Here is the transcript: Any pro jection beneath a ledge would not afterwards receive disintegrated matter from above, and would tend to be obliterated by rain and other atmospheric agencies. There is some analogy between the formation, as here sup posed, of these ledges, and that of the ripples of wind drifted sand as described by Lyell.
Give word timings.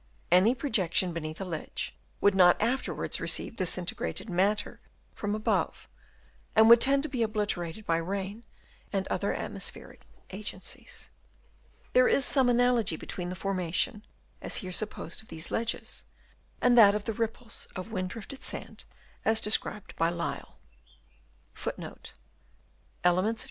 Any 0.31 0.55
pro 0.55 0.71
jection 0.71 1.13
beneath 1.13 1.39
a 1.39 1.45
ledge 1.45 1.95
would 2.21 2.33
not 2.33 2.59
afterwards 2.59 3.21
receive 3.21 3.55
disintegrated 3.55 4.31
matter 4.31 4.79
from 5.13 5.35
above, 5.35 5.87
and 6.55 6.67
would 6.67 6.81
tend 6.81 7.03
to 7.03 7.07
be 7.09 7.21
obliterated 7.21 7.85
by 7.85 7.97
rain 7.97 8.41
and 8.91 9.07
other 9.09 9.31
atmospheric 9.31 10.01
agencies. 10.31 11.11
There 11.93 12.07
is 12.07 12.25
some 12.25 12.49
analogy 12.49 12.95
between 12.95 13.29
the 13.29 13.35
formation, 13.35 14.03
as 14.41 14.55
here 14.65 14.71
sup 14.71 14.89
posed, 14.89 15.21
of 15.21 15.27
these 15.27 15.51
ledges, 15.51 16.05
and 16.61 16.75
that 16.75 16.95
of 16.95 17.03
the 17.03 17.13
ripples 17.13 17.67
of 17.75 17.91
wind 17.91 18.09
drifted 18.09 18.41
sand 18.41 18.85
as 19.23 19.39
described 19.39 19.95
by 19.97 20.09
Lyell. 20.09 20.57